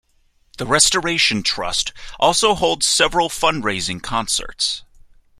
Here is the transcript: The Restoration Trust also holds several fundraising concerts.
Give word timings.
The 0.57 0.65
Restoration 0.65 1.43
Trust 1.43 1.93
also 2.19 2.55
holds 2.55 2.87
several 2.87 3.29
fundraising 3.29 4.01
concerts. 4.01 4.81